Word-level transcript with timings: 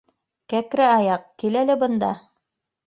—Кәкре 0.53 0.87
аяҡ, 0.93 1.29
кил 1.45 1.61
әле 1.63 1.81
бында. 1.87 2.15